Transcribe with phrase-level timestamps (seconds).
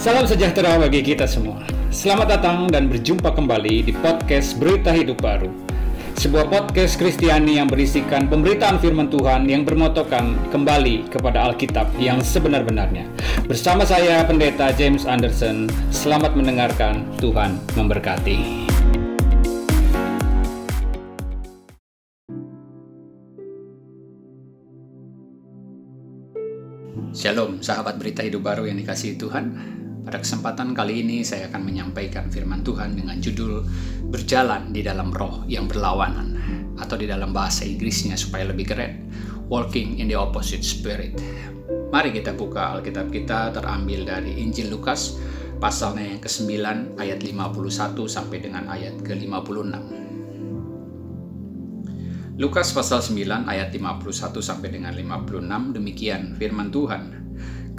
[0.00, 1.60] Salam sejahtera bagi kita semua.
[1.92, 5.52] Selamat datang dan berjumpa kembali di podcast Berita Hidup Baru.
[6.16, 13.04] Sebuah podcast Kristiani yang berisikan pemberitaan firman Tuhan yang bermotokan kembali kepada Alkitab yang sebenar-benarnya.
[13.44, 17.04] Bersama saya Pendeta James Anderson, selamat mendengarkan.
[17.20, 18.72] Tuhan memberkati.
[27.12, 29.76] Shalom, sahabat berita hidup baru yang dikasihi Tuhan.
[30.00, 33.62] Pada kesempatan kali ini saya akan menyampaikan firman Tuhan dengan judul
[34.10, 36.34] Berjalan di dalam roh yang berlawanan
[36.80, 39.06] atau di dalam bahasa Inggrisnya supaya lebih keren,
[39.52, 41.14] Walking in the Opposite Spirit.
[41.92, 45.20] Mari kita buka Alkitab kita terambil dari Injil Lukas
[45.60, 46.50] pasalnya yang ke-9
[46.96, 50.00] ayat 51 sampai dengan ayat ke-56.
[52.40, 57.19] Lukas pasal 9 ayat 51 sampai dengan 56 demikian firman Tuhan.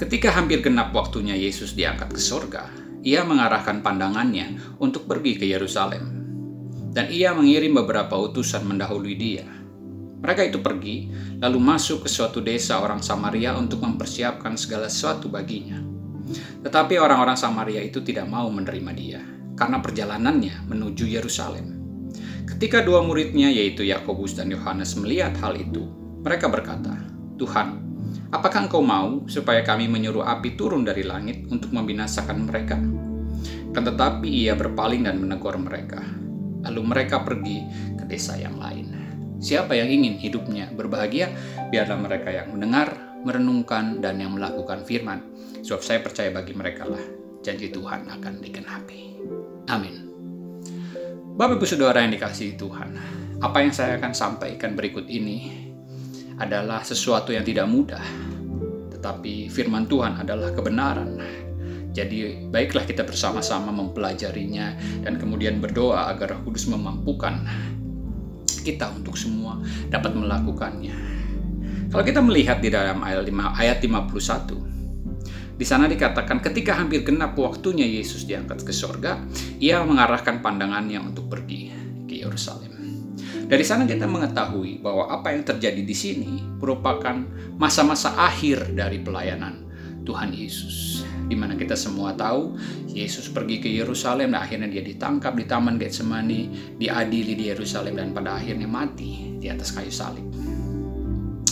[0.01, 2.73] Ketika hampir genap waktunya Yesus diangkat ke sorga,
[3.05, 6.25] ia mengarahkan pandangannya untuk pergi ke Yerusalem.
[6.89, 9.45] Dan ia mengirim beberapa utusan mendahului dia.
[10.25, 11.05] Mereka itu pergi,
[11.37, 15.77] lalu masuk ke suatu desa orang Samaria untuk mempersiapkan segala sesuatu baginya.
[16.65, 19.21] Tetapi orang-orang Samaria itu tidak mau menerima dia,
[19.53, 21.77] karena perjalanannya menuju Yerusalem.
[22.49, 25.85] Ketika dua muridnya yaitu Yakobus dan Yohanes melihat hal itu,
[26.25, 26.97] mereka berkata,
[27.37, 27.90] "Tuhan,
[28.31, 32.79] apakah Engkau mau supaya kami menyuruh api turun dari langit untuk membinasakan mereka?"
[33.71, 36.03] Kan tetapi ia berpaling dan menegur mereka.
[36.67, 37.63] Lalu mereka pergi
[37.95, 38.91] ke desa yang lain.
[39.41, 41.33] Siapa yang ingin hidupnya berbahagia,
[41.73, 42.93] biarlah mereka yang mendengar,
[43.25, 45.23] merenungkan, dan yang melakukan firman.
[45.65, 47.01] Sebab saya percaya bagi mereka lah
[47.41, 49.01] janji Tuhan akan digenapi.
[49.73, 49.95] Amin.
[51.33, 52.89] Bapak Ibu Saudara yang dikasihi Tuhan,
[53.41, 55.70] apa yang saya akan sampaikan berikut ini
[56.41, 58.01] adalah sesuatu yang tidak mudah,
[58.89, 61.21] tetapi firman Tuhan adalah kebenaran.
[61.91, 67.43] Jadi, baiklah kita bersama-sama mempelajarinya dan kemudian berdoa agar Roh Kudus memampukan
[68.63, 69.59] kita untuk semua
[69.91, 70.95] dapat melakukannya.
[71.91, 74.71] Kalau kita melihat di dalam ayat 51,
[75.59, 79.19] di sana dikatakan ketika hampir genap waktunya Yesus diangkat ke sorga,
[79.59, 81.75] ia mengarahkan pandangannya untuk pergi
[82.07, 82.70] ke Yerusalem.
[83.51, 87.19] Dari sana kita mengetahui bahwa apa yang terjadi di sini merupakan
[87.59, 89.67] masa-masa akhir dari pelayanan
[90.07, 91.03] Tuhan Yesus.
[91.27, 92.55] Di mana kita semua tahu
[92.95, 96.47] Yesus pergi ke Yerusalem dan akhirnya dia ditangkap di Taman Getsemani,
[96.79, 100.23] diadili di Yerusalem dan pada akhirnya mati di atas kayu salib.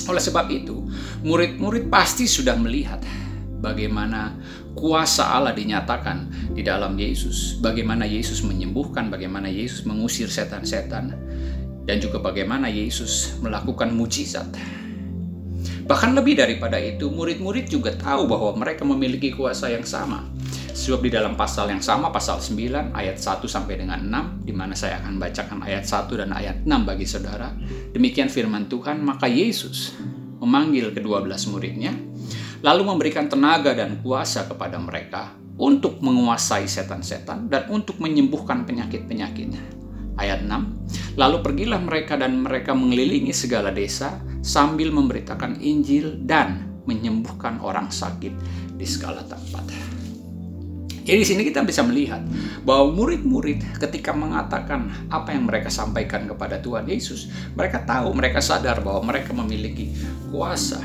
[0.08, 0.88] Oleh sebab itu,
[1.28, 3.04] murid-murid pasti sudah melihat
[3.60, 4.40] bagaimana
[4.72, 11.12] kuasa Allah dinyatakan di dalam Yesus, bagaimana Yesus menyembuhkan, bagaimana Yesus mengusir setan-setan,
[11.90, 14.46] dan juga bagaimana Yesus melakukan mujizat.
[15.90, 20.22] Bahkan lebih daripada itu, murid-murid juga tahu bahwa mereka memiliki kuasa yang sama.
[20.70, 24.78] Sebab di dalam pasal yang sama, pasal 9 ayat 1 sampai dengan 6, di mana
[24.78, 27.50] saya akan bacakan ayat 1 dan ayat 6 bagi saudara.
[27.90, 29.98] Demikian firman Tuhan, maka Yesus
[30.38, 31.92] memanggil kedua belas muridnya,
[32.62, 39.80] lalu memberikan tenaga dan kuasa kepada mereka untuk menguasai setan-setan dan untuk menyembuhkan penyakit-penyakit.
[40.20, 47.60] Ayat 6, Lalu pergilah mereka dan mereka mengelilingi segala desa sambil memberitakan Injil dan menyembuhkan
[47.64, 48.34] orang sakit
[48.76, 49.64] di segala tempat.
[51.08, 52.22] Jadi di sini kita bisa melihat
[52.62, 58.86] bahwa murid-murid ketika mengatakan apa yang mereka sampaikan kepada Tuhan Yesus, mereka tahu, mereka sadar
[58.86, 59.90] bahwa mereka memiliki
[60.30, 60.78] kuasa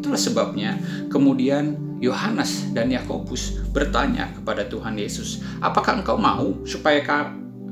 [0.00, 0.80] Itulah sebabnya
[1.12, 7.04] kemudian Yohanes dan Yakobus bertanya kepada Tuhan Yesus, "Apakah engkau mau supaya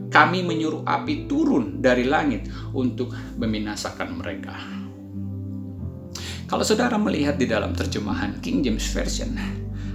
[0.09, 4.57] kami menyuruh api turun dari langit untuk membinasakan mereka?"
[6.49, 9.37] Kalau saudara melihat di dalam terjemahan King James Version,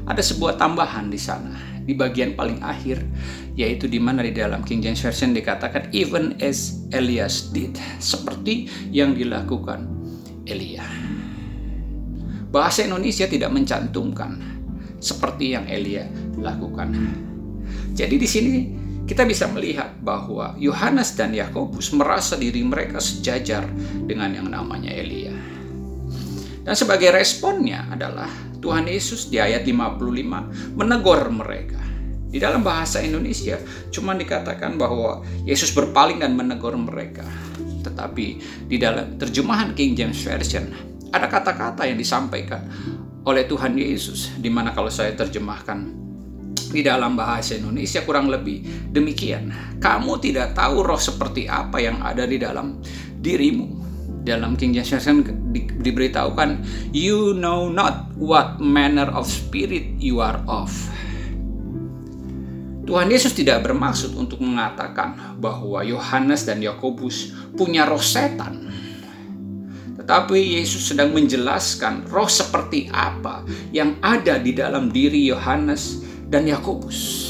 [0.06, 3.03] ada sebuah tambahan di sana di bagian paling akhir
[3.59, 9.18] yaitu di mana di dalam King James Version dikatakan even as Elias did seperti yang
[9.18, 9.84] dilakukan
[10.47, 10.85] Elia
[12.53, 14.38] bahasa Indonesia tidak mencantumkan
[15.01, 16.06] seperti yang Elia
[16.38, 16.94] lakukan.
[17.98, 18.54] Jadi di sini
[19.04, 23.68] kita bisa melihat bahwa Yohanes dan Yakobus merasa diri mereka sejajar
[24.08, 25.36] dengan yang namanya Elia.
[26.64, 28.32] Dan sebagai responnya adalah
[28.64, 31.84] Tuhan Yesus di ayat 55 menegur mereka.
[32.32, 33.60] Di dalam bahasa Indonesia
[33.92, 37.28] cuma dikatakan bahwa Yesus berpaling dan menegur mereka.
[37.84, 38.26] Tetapi
[38.72, 40.72] di dalam terjemahan King James Version
[41.12, 42.64] ada kata-kata yang disampaikan
[43.28, 46.03] oleh Tuhan Yesus, di mana kalau saya terjemahkan
[46.74, 49.54] di dalam bahasa Indonesia kurang lebih demikian.
[49.78, 52.81] Kamu tidak tahu roh seperti apa yang ada di dalam
[53.22, 53.86] dirimu.
[54.24, 55.20] Dalam King James Version
[55.52, 56.64] di, diberitahukan,
[56.96, 60.72] you know not what manner of spirit you are of.
[62.84, 68.72] Tuhan Yesus tidak bermaksud untuk mengatakan bahwa Yohanes dan Yakobus punya roh setan.
[70.00, 77.30] Tetapi Yesus sedang menjelaskan roh seperti apa yang ada di dalam diri Yohanes dan Yakobus.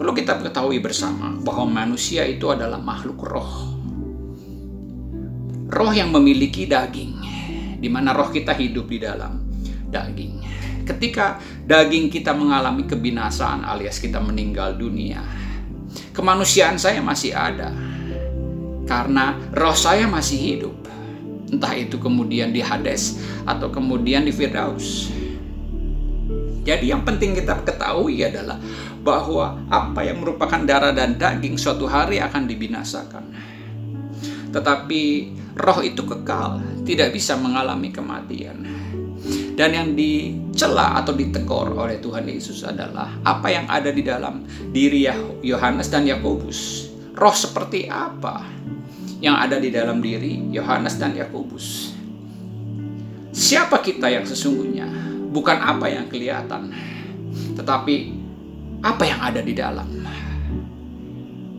[0.00, 3.52] Perlu kita ketahui bersama bahwa manusia itu adalah makhluk roh.
[5.68, 7.12] Roh yang memiliki daging,
[7.84, 9.44] di mana roh kita hidup di dalam
[9.92, 10.40] daging.
[10.88, 11.36] Ketika
[11.68, 15.20] daging kita mengalami kebinasaan alias kita meninggal dunia,
[16.16, 17.76] kemanusiaan saya masih ada.
[18.88, 20.76] Karena roh saya masih hidup.
[21.52, 25.12] Entah itu kemudian di Hades atau kemudian di Firdaus.
[26.64, 28.56] Jadi yang penting kita ketahui adalah
[29.04, 33.24] bahwa apa yang merupakan darah dan daging suatu hari akan dibinasakan.
[34.48, 35.02] Tetapi
[35.60, 38.64] roh itu kekal, tidak bisa mengalami kematian.
[39.54, 45.06] Dan yang dicela atau ditegur oleh Tuhan Yesus adalah apa yang ada di dalam diri
[45.44, 46.90] Yohanes dan Yakobus.
[47.14, 48.42] Roh seperti apa
[49.22, 51.94] yang ada di dalam diri Yohanes dan Yakobus?
[53.34, 55.13] Siapa kita yang sesungguhnya?
[55.34, 56.70] Bukan apa yang kelihatan,
[57.58, 58.14] tetapi
[58.86, 59.88] apa yang ada di dalam.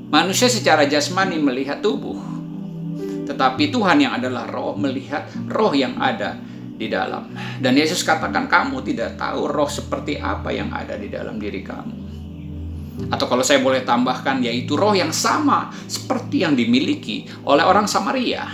[0.07, 2.16] Manusia secara jasmani melihat tubuh,
[3.27, 6.39] tetapi Tuhan yang adalah roh melihat roh yang ada
[6.75, 7.31] di dalam.
[7.60, 11.98] Dan Yesus katakan kamu tidak tahu roh seperti apa yang ada di dalam diri kamu.
[13.12, 18.48] Atau kalau saya boleh tambahkan yaitu roh yang sama seperti yang dimiliki oleh orang Samaria.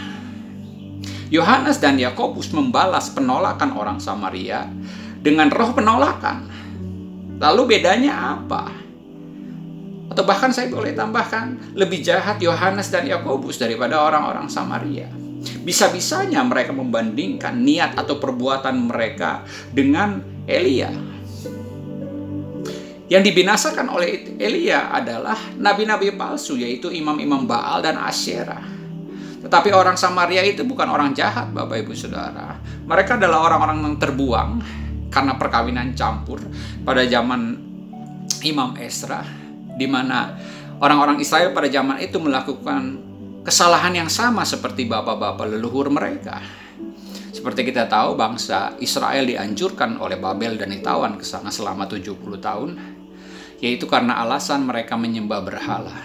[1.32, 4.68] Yohanes dan Yakobus membalas penolakan orang Samaria
[5.22, 6.50] dengan roh penolakan.
[7.38, 8.70] Lalu bedanya apa?
[10.12, 15.08] Atau bahkan saya boleh tambahkan lebih jahat Yohanes dan Yakobus daripada orang-orang Samaria.
[15.42, 20.92] Bisa-bisanya mereka membandingkan niat atau perbuatan mereka dengan Elia.
[23.08, 28.62] Yang dibinasakan oleh Elia adalah nabi-nabi palsu, yaitu imam-imam Baal dan Asyera.
[29.42, 32.62] Tetapi orang Samaria itu bukan orang jahat, Bapak Ibu Saudara.
[32.86, 34.81] Mereka adalah orang-orang yang terbuang
[35.12, 36.40] karena perkawinan campur
[36.88, 37.60] pada zaman
[38.42, 39.22] Imam Esra,
[39.76, 40.40] di mana
[40.80, 42.98] orang-orang Israel pada zaman itu melakukan
[43.46, 46.42] kesalahan yang sama seperti bapak-bapak leluhur mereka.
[47.32, 52.70] Seperti kita tahu, bangsa Israel dianjurkan oleh Babel dan ditawan ke sana selama 70 tahun,
[53.64, 55.96] yaitu karena alasan mereka menyembah berhala.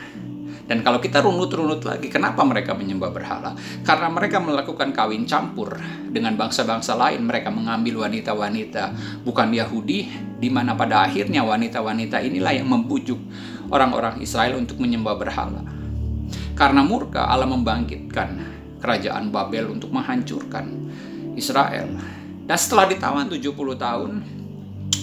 [0.66, 3.54] Dan kalau kita runut-runut lagi, kenapa mereka menyembah berhala?
[3.86, 5.78] Karena mereka melakukan kawin campur
[6.10, 7.22] dengan bangsa-bangsa lain.
[7.22, 8.90] Mereka mengambil wanita-wanita
[9.22, 10.10] bukan Yahudi,
[10.42, 13.18] di mana pada akhirnya wanita-wanita inilah yang membujuk
[13.70, 15.62] orang-orang Israel untuk menyembah berhala.
[16.58, 18.28] Karena murka Allah membangkitkan
[18.82, 20.66] kerajaan Babel untuk menghancurkan
[21.38, 21.94] Israel.
[22.46, 24.10] Dan setelah ditawan 70 tahun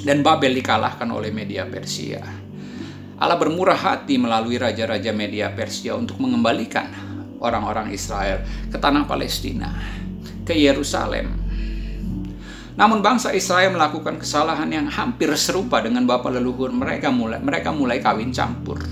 [0.03, 2.42] dan Babel dikalahkan oleh media Persia.
[3.23, 6.91] Allah bermurah hati melalui raja-raja media Persia untuk mengembalikan
[7.39, 9.71] orang-orang Israel ke tanah Palestina,
[10.43, 11.31] ke Yerusalem.
[12.75, 18.03] Namun bangsa Israel melakukan kesalahan yang hampir serupa dengan bapak leluhur mereka mulai mereka mulai
[18.03, 18.83] kawin campur.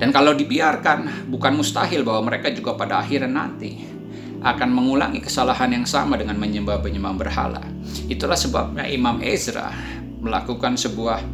[0.00, 3.84] Dan kalau dibiarkan, bukan mustahil bahwa mereka juga pada akhirnya nanti
[4.40, 7.60] akan mengulangi kesalahan yang sama dengan menyembah-penyembah berhala.
[8.08, 9.72] Itulah sebabnya Imam Ezra
[10.24, 11.33] melakukan sebuah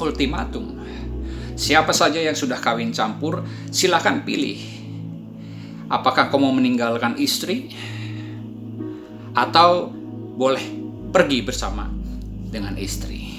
[0.00, 0.80] ultimatum.
[1.60, 4.56] Siapa saja yang sudah kawin campur, silakan pilih.
[5.92, 7.68] Apakah kau mau meninggalkan istri
[9.36, 9.92] atau
[10.40, 10.62] boleh
[11.12, 11.90] pergi bersama
[12.50, 13.30] dengan istri.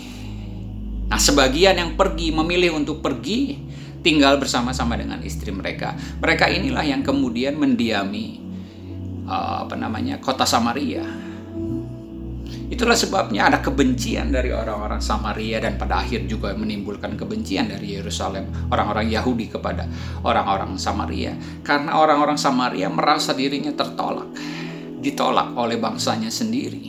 [1.11, 3.59] Nah, sebagian yang pergi memilih untuk pergi
[3.99, 5.95] tinggal bersama-sama dengan istri mereka.
[6.23, 8.39] Mereka inilah yang kemudian mendiami
[9.27, 11.03] uh, apa namanya kota Samaria.
[12.71, 18.47] Itulah sebabnya ada kebencian dari orang-orang Samaria dan pada akhir juga menimbulkan kebencian dari Yerusalem,
[18.71, 19.91] orang-orang Yahudi kepada
[20.23, 21.35] orang-orang Samaria.
[21.67, 24.31] Karena orang-orang Samaria merasa dirinya tertolak,
[25.03, 26.79] ditolak oleh bangsanya sendiri.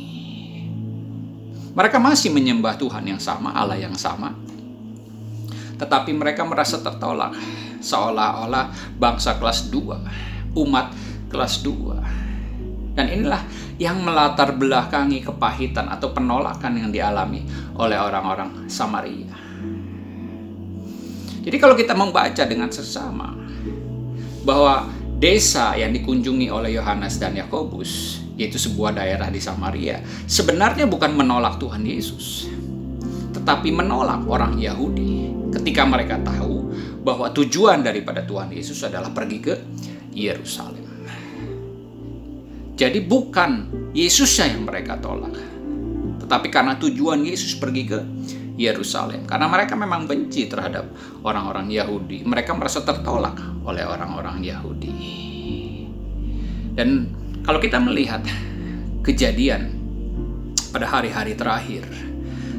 [1.74, 4.38] Mereka masih menyembah Tuhan yang sama, Allah yang sama,
[5.82, 7.34] tetapi mereka merasa tertolak
[7.82, 8.70] seolah-olah
[9.02, 10.94] bangsa kelas 2, umat
[11.26, 12.31] kelas 2.
[12.92, 13.40] Dan inilah
[13.80, 17.40] yang melatar belakangi kepahitan atau penolakan yang dialami
[17.80, 19.32] oleh orang-orang Samaria.
[21.42, 23.34] Jadi kalau kita membaca dengan sesama
[24.46, 24.86] bahwa
[25.18, 31.58] desa yang dikunjungi oleh Yohanes dan Yakobus, yaitu sebuah daerah di Samaria, sebenarnya bukan menolak
[31.58, 32.46] Tuhan Yesus,
[33.34, 36.70] tetapi menolak orang Yahudi ketika mereka tahu
[37.02, 39.54] bahwa tujuan daripada Tuhan Yesus adalah pergi ke
[40.14, 40.81] Yerusalem.
[42.82, 45.38] Jadi bukan Yesusnya yang mereka tolak,
[46.18, 48.02] tetapi karena tujuan Yesus pergi ke
[48.58, 50.90] Yerusalem karena mereka memang benci terhadap
[51.22, 52.26] orang-orang Yahudi.
[52.26, 54.90] Mereka merasa tertolak oleh orang-orang Yahudi.
[56.74, 57.06] Dan
[57.46, 58.26] kalau kita melihat
[59.06, 59.78] kejadian
[60.74, 61.86] pada hari-hari terakhir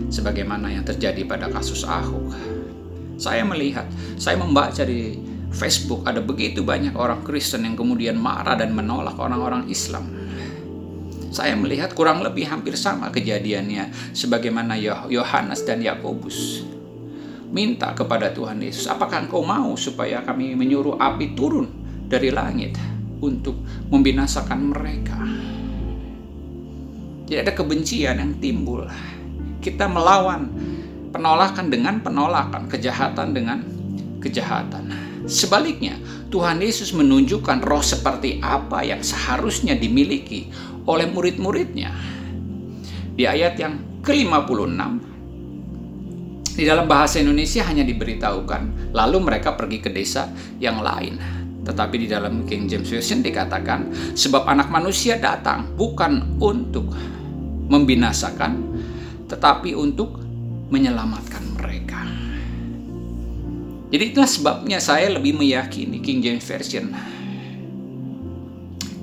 [0.08, 2.32] sebagaimana yang terjadi pada kasus Ahok,
[3.20, 8.74] saya melihat, saya membaca di Facebook ada begitu banyak orang Kristen yang kemudian marah dan
[8.74, 10.10] menolak orang-orang Islam
[11.34, 14.78] saya melihat kurang lebih hampir sama kejadiannya sebagaimana
[15.10, 16.70] Yohanes dan Yakobus
[17.54, 21.70] minta kepada Tuhan Yesus, apakah engkau mau supaya kami menyuruh api turun
[22.10, 22.74] dari langit
[23.22, 23.54] untuk
[23.94, 25.22] membinasakan mereka?
[27.30, 28.90] Jadi ada kebencian yang timbul.
[29.62, 30.50] Kita melawan
[31.14, 33.62] penolakan dengan penolakan, kejahatan dengan
[34.18, 35.03] kejahatan.
[35.24, 35.96] Sebaliknya,
[36.28, 40.52] Tuhan Yesus menunjukkan roh seperti apa yang seharusnya dimiliki
[40.84, 41.92] oleh murid-muridnya.
[43.14, 44.80] Di ayat yang ke-56,
[46.54, 50.30] di dalam bahasa Indonesia hanya diberitahukan, lalu mereka pergi ke desa
[50.62, 51.18] yang lain.
[51.64, 56.94] Tetapi di dalam King James Version dikatakan, sebab anak manusia datang bukan untuk
[57.72, 58.60] membinasakan,
[59.32, 60.20] tetapi untuk
[60.70, 62.13] menyelamatkan mereka.
[63.94, 66.90] Jadi itulah sebabnya saya lebih meyakini King James Version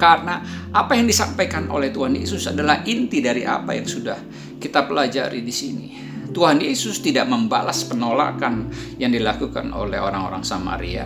[0.00, 0.40] karena
[0.72, 4.16] apa yang disampaikan oleh Tuhan Yesus adalah inti dari apa yang sudah
[4.56, 5.88] kita pelajari di sini.
[6.32, 11.04] Tuhan Yesus tidak membalas penolakan yang dilakukan oleh orang-orang Samaria.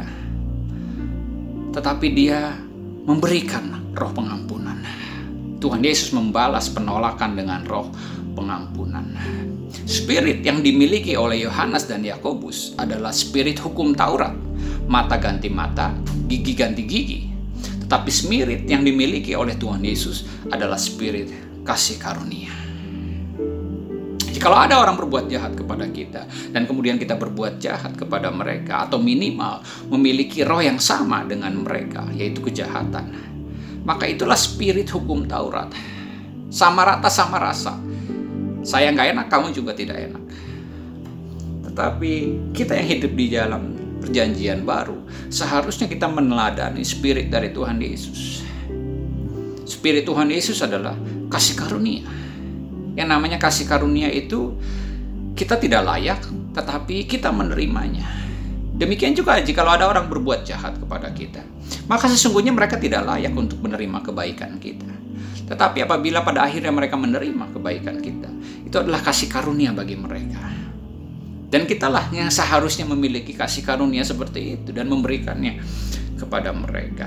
[1.75, 2.55] Tetapi dia
[3.03, 4.79] memberikan roh pengampunan.
[5.59, 7.91] Tuhan Yesus membalas penolakan dengan roh
[8.37, 9.11] pengampunan.
[9.85, 14.33] Spirit yang dimiliki oleh Yohanes dan Yakobus adalah spirit hukum Taurat.
[14.89, 15.93] Mata ganti mata,
[16.25, 17.29] gigi ganti gigi,
[17.85, 21.29] tetapi spirit yang dimiliki oleh Tuhan Yesus adalah spirit
[21.69, 22.53] kasih karunia.
[24.33, 28.97] Jikalau ada orang berbuat jahat kepada kita dan kemudian kita berbuat jahat kepada mereka atau
[28.99, 29.61] minimal
[29.93, 33.15] memiliki roh yang sama dengan mereka yaitu kejahatan,
[33.85, 35.69] maka itulah spirit hukum Taurat.
[36.49, 37.77] Sama rata sama rasa.
[38.65, 40.25] Saya nggak enak, kamu juga tidak enak.
[41.69, 42.13] Tetapi
[42.57, 43.63] kita yang hidup di dalam
[44.01, 48.41] perjanjian baru, seharusnya kita meneladani spirit dari Tuhan Yesus.
[49.69, 50.97] Spirit Tuhan Yesus adalah
[51.29, 52.09] kasih karunia.
[52.97, 54.57] Yang namanya kasih karunia itu
[55.37, 56.21] kita tidak layak,
[56.57, 58.07] tetapi kita menerimanya.
[58.75, 61.43] Demikian juga jika ada orang berbuat jahat kepada kita,
[61.87, 64.91] maka sesungguhnya mereka tidak layak untuk menerima kebaikan kita.
[65.47, 68.34] Tetapi apabila pada akhirnya mereka menerima kebaikan kita,
[68.75, 70.51] itu adalah kasih karunia bagi mereka.
[71.47, 75.63] Dan kitalah yang seharusnya memiliki kasih karunia seperti itu dan memberikannya
[76.19, 77.07] kepada mereka.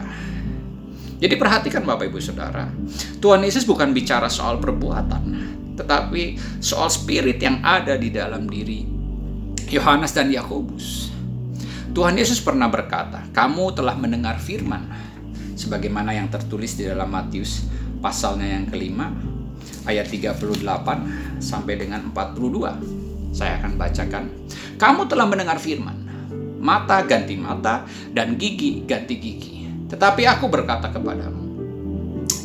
[1.20, 2.72] Jadi perhatikan Bapak Ibu Saudara,
[3.20, 5.24] Tuhan Yesus bukan bicara soal perbuatan,
[5.76, 8.88] tetapi soal spirit yang ada di dalam diri
[9.68, 11.12] Yohanes dan Yakobus.
[11.92, 14.88] Tuhan Yesus pernah berkata, "Kamu telah mendengar firman
[15.60, 17.68] sebagaimana yang tertulis di dalam Matius
[18.00, 19.12] pasalnya yang kelima
[19.88, 22.76] ayat 38 sampai dengan 42."
[23.32, 24.24] Saya akan bacakan.
[24.76, 26.06] Kamu telah mendengar firman.
[26.58, 29.54] Mata ganti mata dan gigi ganti gigi.
[29.88, 31.48] Tetapi aku berkata kepadamu,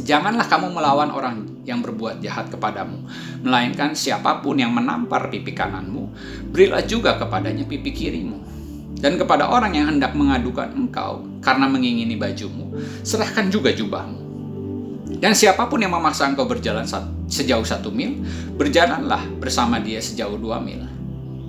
[0.07, 3.03] janganlah kamu melawan orang yang berbuat jahat kepadamu,
[3.43, 6.11] melainkan siapa pun yang menampar pipi kananmu,
[6.51, 8.39] berilah juga kepadanya pipi kirimu.
[9.03, 14.22] Dan kepada orang yang hendak mengadukan engkau karena mengingini bajumu, serahkan juga jubahmu.
[15.19, 16.89] Dan siapa pun yang memaksa engkau berjalan
[17.29, 18.23] sejauh satu mil,
[18.57, 20.85] berjalanlah bersama dia sejauh dua mil.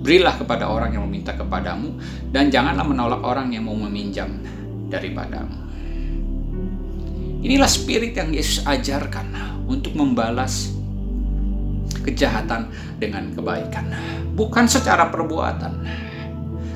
[0.04, 1.96] Berilah kepada orang yang meminta kepadamu,
[2.28, 4.28] dan janganlah menolak orang yang mau meminjam
[4.92, 5.64] daripadamu.
[7.40, 9.32] Inilah spirit yang Yesus ajarkan
[9.64, 10.72] untuk membalas
[12.04, 12.68] kejahatan
[13.00, 13.88] dengan kebaikan,
[14.36, 15.72] bukan secara perbuatan.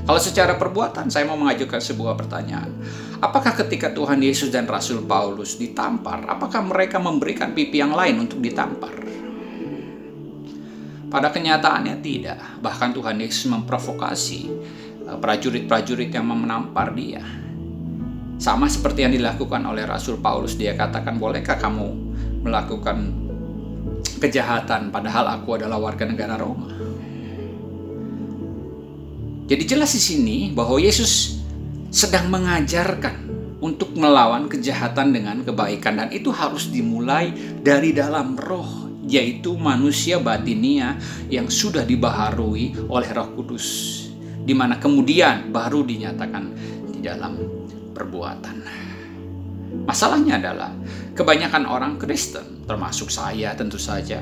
[0.08, 2.72] Kalau secara perbuatan, saya mau mengajukan sebuah pertanyaan.
[3.20, 8.40] Apakah ketika Tuhan Yesus dan Rasul Paulus ditampar, apakah mereka memberikan pipi yang lain untuk
[8.40, 8.96] ditampar?
[11.12, 12.40] Pada kenyataannya tidak.
[12.56, 14.40] Bahkan Tuhan Yesus memprovokasi
[15.12, 17.20] eh, prajurit-prajurit yang menampar dia.
[18.40, 21.84] Sama seperti yang dilakukan oleh Rasul Paulus, dia katakan, "Bolehkah kamu
[22.48, 23.12] melakukan
[24.24, 26.87] kejahatan padahal aku adalah warga negara Roma?"
[29.48, 31.40] Jadi jelas di sini bahwa Yesus
[31.88, 33.16] sedang mengajarkan
[33.64, 37.32] untuk melawan kejahatan dengan kebaikan dan itu harus dimulai
[37.64, 41.00] dari dalam roh yaitu manusia batinia
[41.32, 43.66] yang sudah dibaharui oleh Roh Kudus
[44.44, 46.44] di mana kemudian baru dinyatakan
[46.92, 47.40] di dalam
[47.96, 48.56] perbuatan.
[49.88, 50.76] Masalahnya adalah
[51.16, 54.20] kebanyakan orang Kristen termasuk saya tentu saja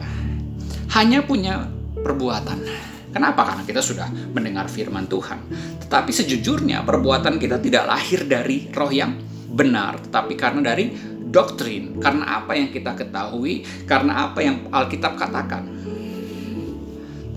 [0.94, 1.66] hanya punya
[1.98, 2.62] perbuatan
[3.10, 3.46] Kenapa?
[3.46, 5.38] Karena kita sudah mendengar firman Tuhan.
[5.86, 10.92] Tetapi sejujurnya perbuatan kita tidak lahir dari roh yang benar, tetapi karena dari
[11.26, 15.64] doktrin, karena apa yang kita ketahui, karena apa yang Alkitab katakan.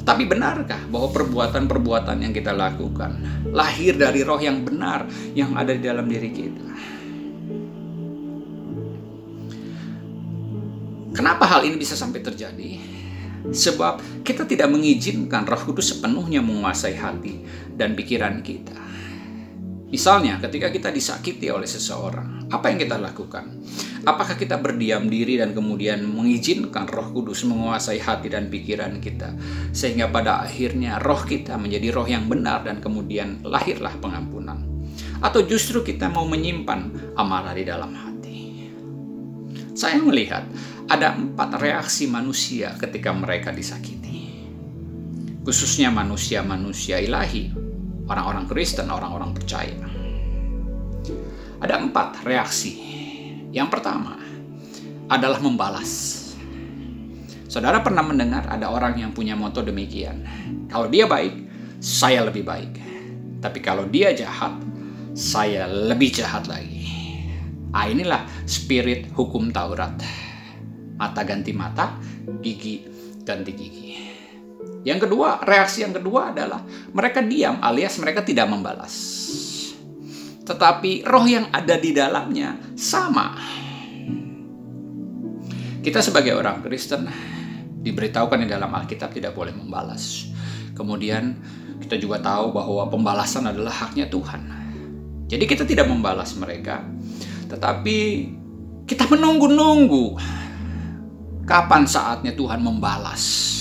[0.04, 3.22] Tapi benarkah bahwa perbuatan-perbuatan yang kita lakukan
[3.54, 5.06] lahir dari roh yang benar
[5.38, 6.70] yang ada di dalam diri kita?
[11.14, 12.88] Kenapa hal ini bisa sampai terjadi?
[13.50, 17.41] Sebab kita tidak mengizinkan Roh Kudus sepenuhnya menguasai hati
[17.74, 18.89] dan pikiran kita.
[19.89, 23.50] Misalnya, ketika kita disakiti oleh seseorang, apa yang kita lakukan?
[24.06, 29.34] Apakah kita berdiam diri dan kemudian mengizinkan Roh Kudus menguasai hati dan pikiran kita,
[29.74, 34.62] sehingga pada akhirnya roh kita menjadi roh yang benar dan kemudian lahirlah pengampunan?
[35.25, 38.70] Atau justru kita mau menyimpan amarah di dalam hati?
[39.74, 40.46] Saya melihat
[40.89, 44.41] ada empat reaksi manusia ketika mereka disakiti.
[45.46, 47.53] Khususnya manusia-manusia ilahi,
[48.10, 49.77] orang-orang Kristen, orang-orang percaya.
[51.62, 52.74] Ada empat reaksi.
[53.53, 54.17] Yang pertama
[55.10, 56.17] adalah membalas.
[57.50, 60.25] Saudara pernah mendengar ada orang yang punya moto demikian.
[60.69, 61.34] Kalau dia baik,
[61.81, 62.74] saya lebih baik.
[63.41, 64.58] Tapi kalau dia jahat,
[65.13, 66.81] saya lebih jahat lagi.
[67.74, 69.93] Ah inilah spirit hukum Taurat
[71.00, 71.96] mata ganti mata,
[72.44, 72.84] gigi
[73.24, 73.88] ganti gigi.
[74.84, 78.96] Yang kedua, reaksi yang kedua adalah mereka diam alias mereka tidak membalas.
[80.44, 83.38] Tetapi roh yang ada di dalamnya sama.
[85.79, 87.08] Kita sebagai orang Kristen
[87.79, 90.27] diberitahukan di dalam Alkitab tidak boleh membalas.
[90.75, 91.39] Kemudian
[91.79, 94.41] kita juga tahu bahwa pembalasan adalah haknya Tuhan.
[95.29, 96.82] Jadi kita tidak membalas mereka,
[97.48, 97.98] tetapi
[98.89, 100.18] kita menunggu-nunggu
[101.50, 103.58] kapan saatnya Tuhan membalas.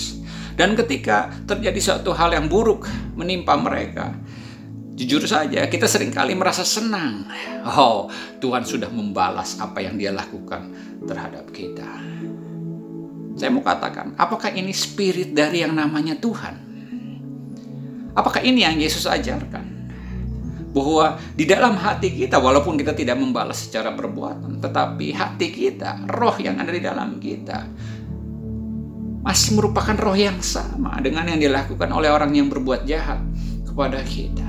[0.52, 2.85] Dan ketika terjadi suatu hal yang buruk
[3.16, 4.12] menimpa mereka,
[4.92, 7.24] jujur saja kita sering kali merasa senang.
[7.64, 10.68] Oh, Tuhan sudah membalas apa yang dia lakukan
[11.09, 11.88] terhadap kita.
[13.38, 16.68] Saya mau katakan, apakah ini spirit dari yang namanya Tuhan?
[18.18, 19.78] Apakah ini yang Yesus ajarkan?
[20.68, 26.37] Bahwa di dalam hati kita walaupun kita tidak membalas secara perbuatan tetapi hati kita roh
[26.37, 27.64] yang ada di dalam kita
[29.28, 33.20] masih merupakan roh yang sama dengan yang dilakukan oleh orang yang berbuat jahat
[33.66, 34.48] kepada kita.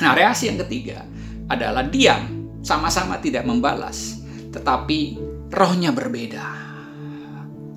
[0.00, 1.06] Nah, reaksi yang ketiga
[1.46, 4.18] adalah diam, sama-sama tidak membalas,
[4.50, 5.20] tetapi
[5.52, 6.46] rohnya berbeda.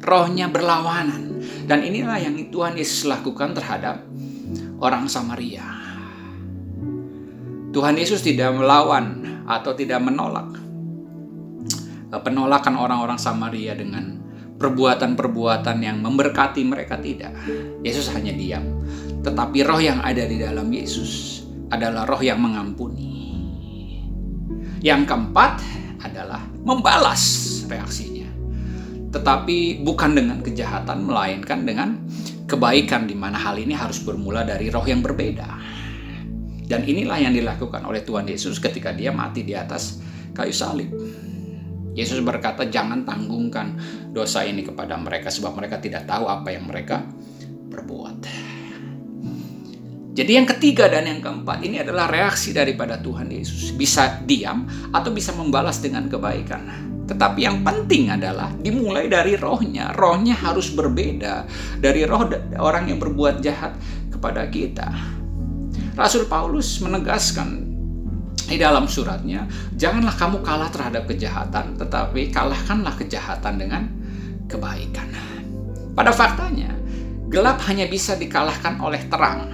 [0.03, 1.45] Rohnya berlawanan.
[1.63, 4.03] Dan inilah yang Tuhan Yesus lakukan terhadap
[4.81, 5.63] orang Samaria.
[7.73, 10.61] Tuhan Yesus tidak melawan atau tidak menolak
[12.13, 14.21] eh, penolakan orang-orang Samaria dengan
[14.61, 17.33] perbuatan-perbuatan yang memberkati mereka tidak.
[17.81, 18.85] Yesus hanya diam.
[19.25, 23.11] Tetapi roh yang ada di dalam Yesus adalah roh yang mengampuni.
[24.79, 25.59] Yang keempat
[26.05, 27.23] adalah membalas
[27.67, 28.29] reaksinya.
[29.11, 31.89] Tetapi bukan dengan kejahatan melainkan dengan
[32.45, 35.47] kebaikan di mana hal ini harus bermula dari roh yang berbeda.
[36.63, 39.99] Dan inilah yang dilakukan oleh Tuhan Yesus ketika dia mati di atas
[40.31, 40.89] kayu salib.
[41.93, 43.77] Yesus berkata, "Jangan tanggungkan
[44.09, 47.05] dosa ini kepada mereka, sebab mereka tidak tahu apa yang mereka
[47.69, 48.17] perbuat."
[50.13, 55.09] Jadi, yang ketiga dan yang keempat ini adalah reaksi daripada Tuhan Yesus, bisa diam atau
[55.09, 56.93] bisa membalas dengan kebaikan.
[57.09, 59.91] Tetapi yang penting adalah dimulai dari rohnya.
[59.97, 61.49] Rohnya harus berbeda
[61.81, 62.29] dari roh
[62.61, 63.73] orang yang berbuat jahat
[64.13, 64.87] kepada kita.
[65.93, 67.69] Rasul Paulus menegaskan
[68.49, 69.45] di dalam suratnya,
[69.77, 73.83] janganlah kamu kalah terhadap kejahatan, tetapi kalahkanlah kejahatan dengan
[74.49, 75.09] kebaikan.
[75.93, 76.73] Pada faktanya,
[77.29, 79.47] gelap hanya bisa dikalahkan oleh terang.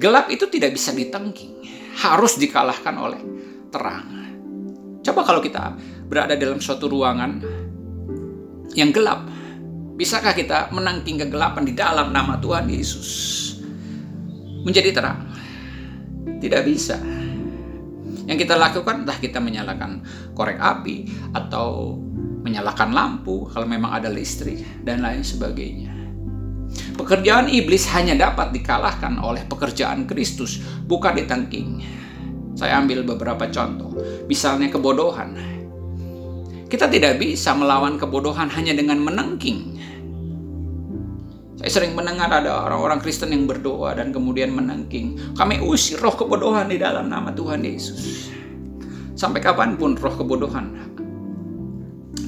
[0.00, 1.62] Gelap itu tidak bisa ditengking,
[2.00, 3.20] harus dikalahkan oleh
[3.68, 4.08] terang.
[5.04, 5.76] Coba kalau kita
[6.08, 7.44] berada dalam suatu ruangan
[8.72, 9.28] yang gelap,
[10.00, 13.51] bisakah kita menangking kegelapan di dalam nama Tuhan Yesus?
[14.62, 15.26] Menjadi terang.
[16.42, 16.98] Tidak bisa.
[18.26, 20.02] Yang kita lakukan entah kita menyalakan
[20.34, 21.98] korek api atau
[22.42, 25.90] menyalakan lampu kalau memang ada listrik dan lain sebagainya.
[26.96, 31.82] Pekerjaan iblis hanya dapat dikalahkan oleh pekerjaan Kristus, bukan ditangking.
[32.56, 33.96] Saya ambil beberapa contoh,
[34.28, 35.34] misalnya kebodohan.
[36.68, 39.71] Kita tidak bisa melawan kebodohan hanya dengan menengking.
[41.62, 45.38] Saya sering mendengar ada orang-orang Kristen yang berdoa dan kemudian menangking.
[45.38, 48.34] Kami usir roh kebodohan di dalam nama Tuhan Yesus.
[49.14, 50.74] Sampai kapan pun roh kebodohan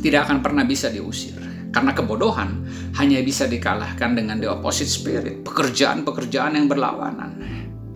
[0.06, 1.34] tidak akan pernah bisa diusir.
[1.74, 2.62] Karena kebodohan
[2.94, 7.34] hanya bisa dikalahkan dengan the opposite spirit, pekerjaan-pekerjaan yang berlawanan.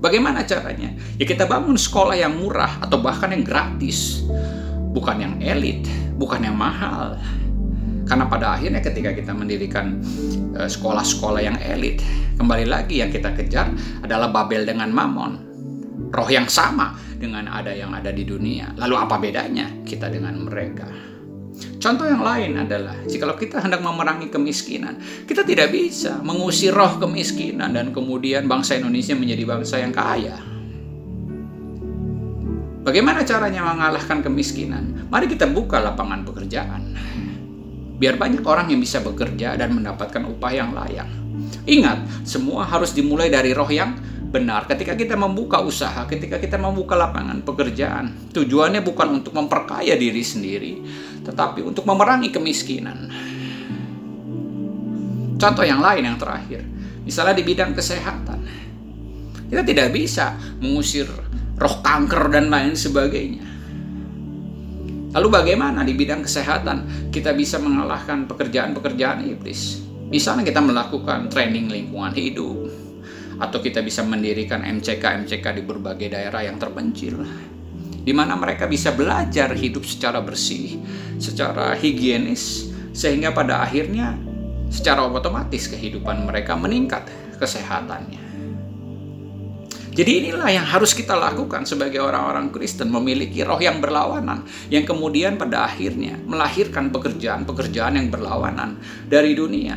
[0.02, 0.90] Bagaimana caranya?
[1.22, 4.26] Ya kita bangun sekolah yang murah atau bahkan yang gratis.
[4.90, 5.86] Bukan yang elit,
[6.18, 7.14] bukan yang mahal.
[8.08, 10.00] Karena pada akhirnya ketika kita mendirikan
[10.56, 12.00] eh, sekolah-sekolah yang elit,
[12.40, 13.68] kembali lagi yang kita kejar
[14.00, 15.46] adalah Babel dengan Mamon.
[16.08, 18.72] Roh yang sama dengan ada yang ada di dunia.
[18.80, 20.88] Lalu apa bedanya kita dengan mereka?
[21.78, 27.74] Contoh yang lain adalah, jika kita hendak memerangi kemiskinan, kita tidak bisa mengusir roh kemiskinan
[27.74, 30.38] dan kemudian bangsa Indonesia menjadi bangsa yang kaya.
[32.82, 35.06] Bagaimana caranya mengalahkan kemiskinan?
[35.12, 36.82] Mari kita buka lapangan pekerjaan.
[37.98, 41.10] Biar banyak orang yang bisa bekerja dan mendapatkan upah yang layak.
[41.66, 46.94] Ingat, semua harus dimulai dari roh yang benar ketika kita membuka usaha, ketika kita membuka
[46.94, 48.30] lapangan pekerjaan.
[48.32, 50.80] Tujuannya bukan untuk memperkaya diri sendiri,
[51.24, 52.98] tetapi untuk memerangi kemiskinan.
[55.38, 56.66] Contoh yang lain yang terakhir,
[57.06, 58.40] misalnya di bidang kesehatan.
[59.48, 61.08] Kita tidak bisa mengusir
[61.56, 63.57] roh kanker dan lain sebagainya.
[65.08, 69.80] Lalu bagaimana di bidang kesehatan kita bisa mengalahkan pekerjaan-pekerjaan iblis?
[70.08, 72.68] Misalnya kita melakukan training lingkungan hidup,
[73.38, 77.22] atau kita bisa mendirikan MCK-MCK di berbagai daerah yang terpencil
[78.02, 80.80] di mana mereka bisa belajar hidup secara bersih,
[81.20, 84.16] secara higienis sehingga pada akhirnya
[84.72, 88.27] secara otomatis kehidupan mereka meningkat kesehatannya.
[89.98, 95.34] Jadi inilah yang harus kita lakukan sebagai orang-orang Kristen memiliki roh yang berlawanan yang kemudian
[95.34, 98.78] pada akhirnya melahirkan pekerjaan-pekerjaan yang berlawanan
[99.10, 99.74] dari dunia.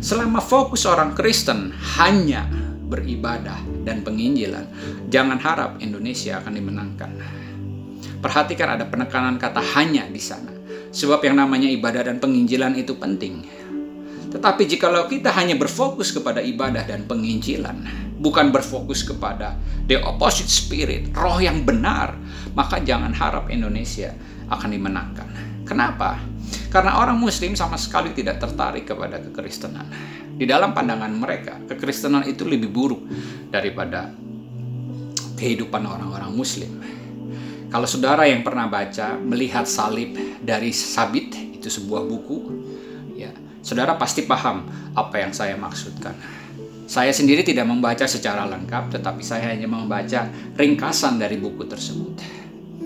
[0.00, 2.48] Selama fokus orang Kristen hanya
[2.88, 4.64] beribadah, dan penginjilan,
[5.12, 7.10] jangan harap Indonesia akan dimenangkan.
[8.24, 10.50] Perhatikan ada penekanan kata hanya di sana.
[10.94, 13.44] Sebab yang namanya ibadah dan penginjilan itu penting.
[14.32, 17.76] Tetapi jikalau kita hanya berfokus kepada ibadah dan penginjilan,
[18.24, 22.16] bukan berfokus kepada the opposite spirit, roh yang benar,
[22.56, 24.16] maka jangan harap Indonesia
[24.48, 25.28] akan dimenangkan.
[25.68, 26.16] Kenapa?
[26.72, 29.84] Karena orang muslim sama sekali tidak tertarik kepada kekristenan.
[30.34, 33.04] Di dalam pandangan mereka, kekristenan itu lebih buruk
[33.52, 34.10] daripada
[35.36, 36.72] kehidupan orang-orang muslim.
[37.68, 42.38] Kalau saudara yang pernah baca melihat salib dari Sabit itu sebuah buku,
[43.18, 46.43] ya, saudara pasti paham apa yang saya maksudkan.
[46.84, 52.20] Saya sendiri tidak membaca secara lengkap, tetapi saya hanya membaca ringkasan dari buku tersebut.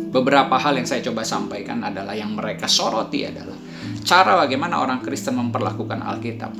[0.08, 3.58] Beberapa hal yang saya coba sampaikan adalah yang mereka soroti adalah
[4.06, 6.56] cara bagaimana orang Kristen memperlakukan Alkitab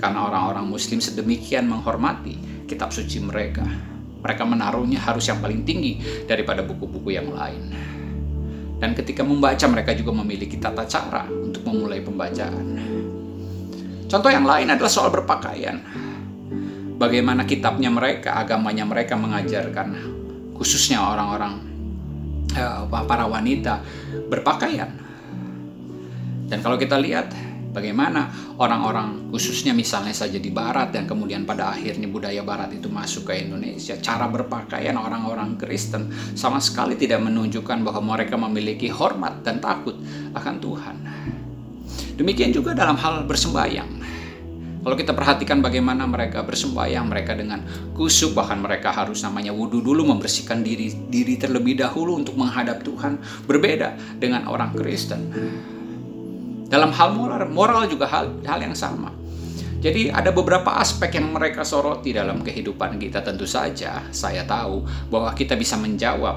[0.00, 3.66] karena orang-orang muslim sedemikian menghormati kitab suci mereka.
[4.20, 7.72] Mereka menaruhnya harus yang paling tinggi daripada buku-buku yang lain.
[8.80, 12.66] Dan ketika membaca mereka juga memiliki tata cara untuk memulai pembacaan.
[14.08, 15.76] Contoh yang lain adalah soal berpakaian.
[17.00, 19.96] Bagaimana kitabnya mereka, agamanya mereka mengajarkan
[20.52, 21.64] khususnya orang-orang
[22.52, 23.80] eh, para wanita
[24.28, 24.92] berpakaian.
[26.50, 27.32] Dan kalau kita lihat
[27.70, 28.26] Bagaimana
[28.58, 33.46] orang-orang khususnya misalnya saja di barat dan kemudian pada akhirnya budaya barat itu masuk ke
[33.46, 33.94] Indonesia.
[34.02, 39.94] Cara berpakaian orang-orang Kristen sama sekali tidak menunjukkan bahwa mereka memiliki hormat dan takut
[40.34, 40.96] akan Tuhan.
[42.18, 43.99] Demikian juga dalam hal bersembayang.
[44.80, 47.60] Kalau kita perhatikan bagaimana mereka bersembahyang, mereka dengan
[47.92, 53.20] kusuk, bahkan mereka harus namanya wudhu dulu, membersihkan diri diri terlebih dahulu untuk menghadap Tuhan.
[53.44, 55.20] Berbeda dengan orang Kristen.
[56.70, 59.12] Dalam hal moral, moral juga hal, hal yang sama.
[59.80, 64.04] Jadi ada beberapa aspek yang mereka soroti dalam kehidupan kita tentu saja.
[64.12, 66.36] Saya tahu bahwa kita bisa menjawab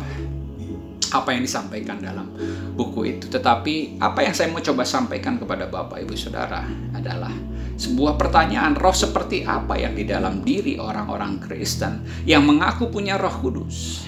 [1.14, 2.34] apa yang disampaikan dalam
[2.74, 3.30] buku itu.
[3.30, 6.66] Tetapi apa yang saya mau coba sampaikan kepada Bapak Ibu Saudara
[6.98, 7.32] adalah
[7.78, 13.34] sebuah pertanyaan roh seperti apa yang di dalam diri orang-orang Kristen yang mengaku punya Roh
[13.42, 14.06] Kudus.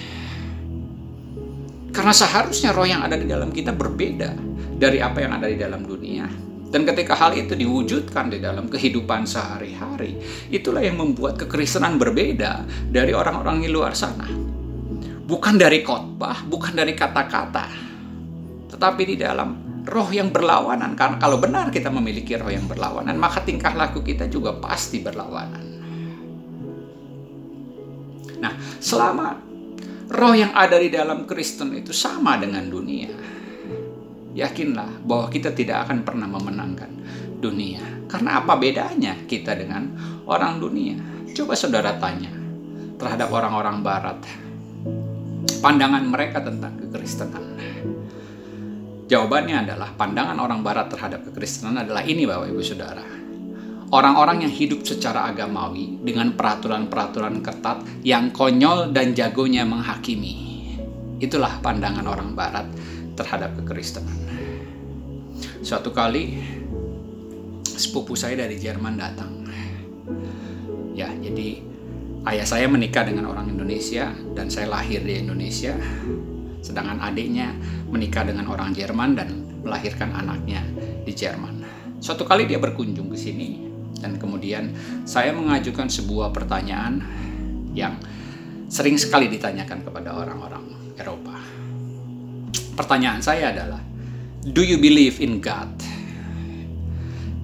[1.96, 4.36] Karena seharusnya roh yang ada di dalam kita berbeda
[4.76, 6.28] dari apa yang ada di dalam dunia.
[6.68, 10.20] Dan ketika hal itu diwujudkan di dalam kehidupan sehari-hari,
[10.52, 14.45] itulah yang membuat kekristenan berbeda dari orang-orang di luar sana.
[15.26, 17.66] Bukan dari khotbah, bukan dari kata-kata,
[18.70, 20.94] tetapi di dalam roh yang berlawanan.
[20.94, 25.66] Karena kalau benar kita memiliki roh yang berlawanan, maka tingkah laku kita juga pasti berlawanan.
[28.38, 29.34] Nah, selama
[30.14, 33.10] roh yang ada di dalam Kristen itu sama dengan dunia,
[34.38, 36.92] yakinlah bahwa kita tidak akan pernah memenangkan
[37.42, 37.82] dunia.
[38.06, 39.90] Karena apa bedanya kita dengan
[40.30, 40.98] orang dunia?
[41.34, 42.30] Coba saudara tanya
[43.02, 44.45] terhadap orang-orang barat.
[45.62, 47.46] Pandangan mereka tentang kekristenan.
[49.06, 53.06] Jawabannya adalah pandangan orang barat terhadap kekristenan adalah ini Bapak Ibu Saudara.
[53.94, 60.34] Orang-orang yang hidup secara agamawi dengan peraturan-peraturan ketat yang konyol dan jagonya menghakimi.
[61.22, 62.66] Itulah pandangan orang barat
[63.14, 64.26] terhadap kekristenan.
[65.62, 66.42] Suatu kali
[67.62, 69.32] sepupu saya dari Jerman datang.
[70.98, 71.75] Ya, jadi
[72.26, 75.78] ayah saya menikah dengan orang Indonesia dan saya lahir di Indonesia.
[76.66, 77.54] Sedangkan adiknya
[77.86, 79.30] menikah dengan orang Jerman dan
[79.62, 80.66] melahirkan anaknya
[81.06, 81.62] di Jerman.
[82.02, 83.62] Suatu kali dia berkunjung ke sini
[84.02, 84.74] dan kemudian
[85.06, 87.02] saya mengajukan sebuah pertanyaan
[87.78, 87.98] yang
[88.70, 90.66] sering sekali ditanyakan kepada orang-orang
[90.98, 91.38] Eropa.
[92.76, 93.80] Pertanyaan saya adalah,
[94.44, 95.72] do you believe in God?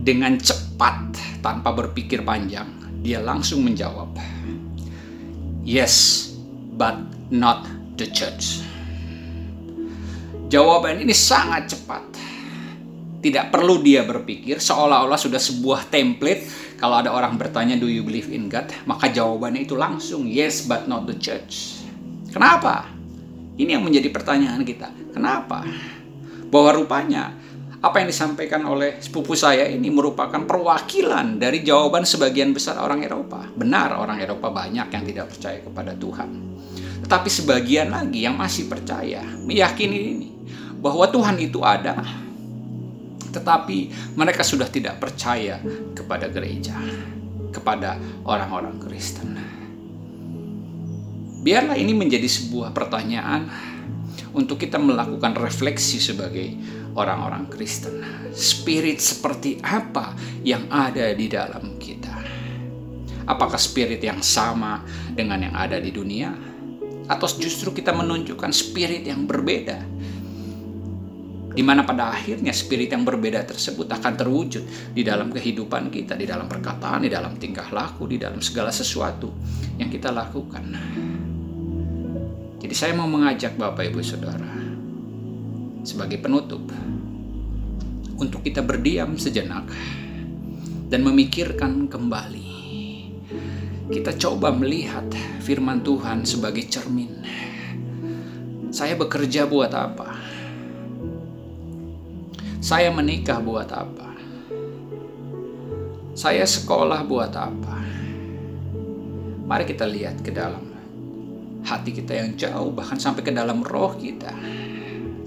[0.02, 1.14] Dengan cepat,
[1.46, 2.68] tanpa berpikir panjang,
[3.06, 4.18] dia langsung menjawab,
[5.62, 6.26] Yes,
[6.74, 6.98] but
[7.30, 8.66] not the church.
[10.50, 12.02] Jawaban ini sangat cepat.
[13.22, 16.50] Tidak perlu dia berpikir seolah-olah sudah sebuah template.
[16.82, 20.90] Kalau ada orang bertanya, "Do you believe in God?" maka jawabannya itu langsung, "Yes, but
[20.90, 21.86] not the church."
[22.34, 22.90] Kenapa?
[23.62, 24.90] Ini yang menjadi pertanyaan kita.
[25.14, 25.62] Kenapa?
[26.50, 27.38] Bahwa rupanya
[27.82, 33.50] apa yang disampaikan oleh sepupu saya ini merupakan perwakilan dari jawaban sebagian besar orang Eropa.
[33.58, 36.30] Benar, orang Eropa banyak yang tidak percaya kepada Tuhan.
[37.02, 40.30] Tetapi sebagian lagi yang masih percaya, meyakini ini
[40.78, 41.98] bahwa Tuhan itu ada.
[43.34, 43.78] Tetapi
[44.14, 45.58] mereka sudah tidak percaya
[45.98, 46.78] kepada gereja,
[47.50, 47.98] kepada
[48.30, 49.42] orang-orang Kristen.
[51.42, 53.50] Biarlah ini menjadi sebuah pertanyaan
[54.38, 56.54] untuk kita melakukan refleksi sebagai
[56.96, 58.04] orang-orang Kristen.
[58.32, 62.12] Spirit seperti apa yang ada di dalam kita?
[63.28, 66.34] Apakah spirit yang sama dengan yang ada di dunia?
[67.08, 69.80] Atau justru kita menunjukkan spirit yang berbeda?
[71.52, 76.24] Di mana pada akhirnya spirit yang berbeda tersebut akan terwujud di dalam kehidupan kita, di
[76.24, 79.36] dalam perkataan, di dalam tingkah laku, di dalam segala sesuatu
[79.76, 80.64] yang kita lakukan.
[82.62, 84.61] Jadi saya mau mengajak Bapak Ibu Saudara
[85.82, 86.62] sebagai penutup
[88.22, 89.66] untuk kita berdiam sejenak
[90.94, 92.50] dan memikirkan kembali.
[93.92, 95.04] Kita coba melihat
[95.42, 97.26] firman Tuhan sebagai cermin.
[98.72, 100.16] Saya bekerja buat apa?
[102.62, 104.16] Saya menikah buat apa?
[106.16, 107.76] Saya sekolah buat apa?
[109.44, 110.72] Mari kita lihat ke dalam
[111.68, 114.32] hati kita yang jauh, bahkan sampai ke dalam roh kita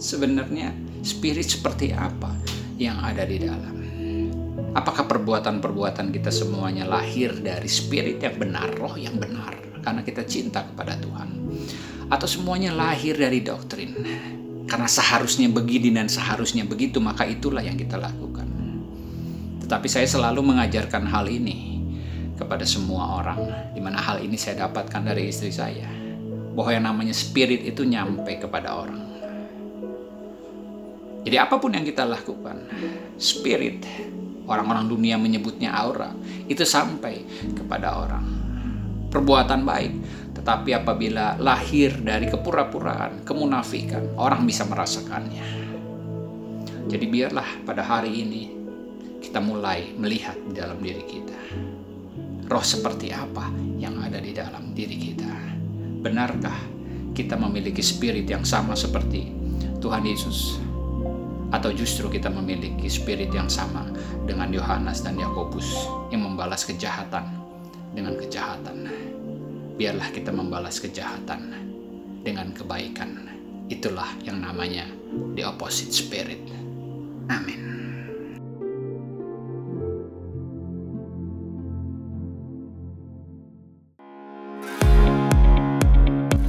[0.04, 2.36] sebenarnya spirit seperti apa
[2.76, 3.72] yang ada di dalam.
[4.76, 10.66] Apakah perbuatan-perbuatan kita semuanya lahir dari spirit yang benar, roh yang benar, karena kita cinta
[10.66, 11.28] kepada Tuhan?
[12.12, 13.96] Atau semuanya lahir dari doktrin?
[14.68, 18.44] Karena seharusnya begini dan seharusnya begitu, maka itulah yang kita lakukan.
[19.64, 21.80] Tetapi saya selalu mengajarkan hal ini
[22.34, 23.40] kepada semua orang,
[23.72, 25.86] di mana hal ini saya dapatkan dari istri saya,
[26.52, 29.13] bahwa yang namanya spirit itu nyampe kepada orang
[31.24, 32.68] jadi apa pun yang kita lakukan,
[33.16, 33.80] spirit,
[34.44, 36.12] orang-orang dunia menyebutnya aura,
[36.44, 37.24] itu sampai
[37.56, 38.24] kepada orang.
[39.08, 39.92] Perbuatan baik,
[40.36, 45.64] tetapi apabila lahir dari kepura-puraan, kemunafikan, orang bisa merasakannya.
[46.92, 48.42] Jadi biarlah pada hari ini
[49.24, 51.40] kita mulai melihat di dalam diri kita.
[52.44, 53.48] Roh seperti apa
[53.80, 55.32] yang ada di dalam diri kita?
[56.04, 56.60] Benarkah
[57.16, 59.32] kita memiliki spirit yang sama seperti
[59.80, 60.63] Tuhan Yesus
[61.54, 63.86] atau justru kita memiliki spirit yang sama
[64.26, 67.22] dengan Yohanes dan Yakobus yang membalas kejahatan
[67.94, 68.90] dengan kejahatan.
[69.78, 71.54] Biarlah kita membalas kejahatan
[72.26, 73.30] dengan kebaikan.
[73.70, 74.90] Itulah yang namanya
[75.38, 76.42] the opposite spirit.
[77.30, 77.62] Amin.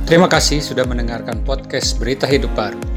[0.06, 2.95] Terima kasih sudah mendengarkan podcast Berita Hidup Baru.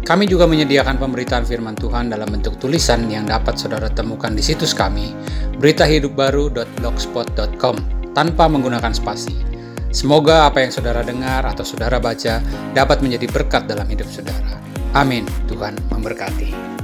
[0.00, 4.72] Kami juga menyediakan pemberitaan firman Tuhan dalam bentuk tulisan yang dapat saudara temukan di situs
[4.72, 5.12] kami,
[5.60, 7.76] beritahidupbaru.blogspot.com,
[8.16, 9.50] tanpa menggunakan spasi.
[9.90, 12.38] Semoga apa yang saudara dengar atau saudara baca
[12.72, 14.62] dapat menjadi berkat dalam hidup saudara.
[14.94, 15.26] Amin.
[15.50, 16.79] Tuhan memberkati.